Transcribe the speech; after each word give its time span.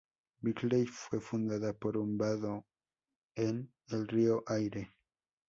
Bingley 0.41 0.87
fue 0.87 1.19
fundada 1.21 1.73
por 1.73 1.95
un 1.95 2.17
vado 2.17 2.65
en 3.35 3.71
el 3.89 4.07
río 4.07 4.43
Aire. 4.47 4.95